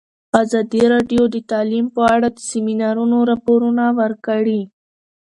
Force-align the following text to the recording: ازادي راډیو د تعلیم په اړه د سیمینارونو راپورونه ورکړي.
ازادي 0.41 0.83
راډیو 0.93 1.23
د 1.33 1.35
تعلیم 1.51 1.85
په 1.95 2.01
اړه 2.15 2.27
د 2.31 2.37
سیمینارونو 2.51 3.17
راپورونه 3.31 3.83
ورکړي. 3.99 4.61